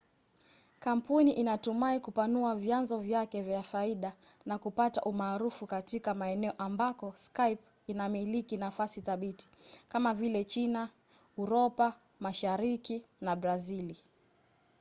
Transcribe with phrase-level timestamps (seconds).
[0.79, 4.13] kampuni inatumai kupanua vyanzo vyake vya faida
[4.45, 9.47] na kupata umaarufu katika maeneo ambako skype inamiliki nafasi thabiti
[9.89, 10.89] kama vile china
[11.37, 13.97] uropa mashariki na brazili